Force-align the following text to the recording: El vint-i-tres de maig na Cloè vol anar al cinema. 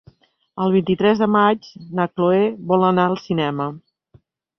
El 0.63 0.71
vint-i-tres 0.75 1.19
de 1.23 1.27
maig 1.35 1.67
na 1.99 2.05
Cloè 2.13 2.39
vol 2.71 2.87
anar 2.87 3.05
al 3.11 3.19
cinema. 3.27 3.69